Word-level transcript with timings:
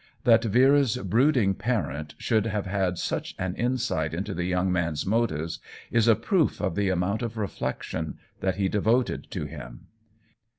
That 0.23 0.43
Vera's 0.43 0.97
brooding 0.97 1.53
pa 1.53 1.77
rent 1.81 2.15
should 2.17 2.47
have 2.47 2.65
had 2.65 2.97
such 2.97 3.35
an 3.37 3.53
insight 3.53 4.15
into 4.15 4.33
the 4.33 4.45
young 4.45 4.71
man's 4.71 5.05
motives 5.05 5.59
is 5.91 6.07
a 6.07 6.15
proof 6.15 6.59
of 6.59 6.73
the 6.73 6.89
amount 6.89 7.21
of 7.21 7.37
reflection 7.37 8.17
that 8.39 8.55
he 8.55 8.67
devoted 8.67 9.29
to 9.29 9.45
him. 9.45 9.85